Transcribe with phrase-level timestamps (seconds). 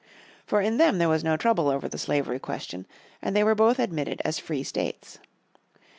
[0.47, 2.87] For in them there was no trouble over the slavery question,
[3.21, 5.19] and they were both admitted as free states.